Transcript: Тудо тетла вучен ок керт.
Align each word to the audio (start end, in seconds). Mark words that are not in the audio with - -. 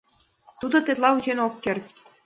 Тудо 0.59 0.77
тетла 0.85 1.09
вучен 1.13 1.39
ок 1.47 1.53
керт. 1.63 1.85